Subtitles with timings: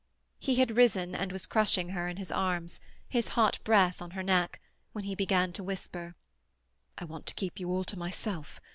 [0.39, 4.23] He had risen and was crushing her in his arms, his hot breath on her
[4.23, 4.59] neck,
[4.93, 6.15] when he began to whisper,—
[6.97, 8.59] "I want to keep you all to myself.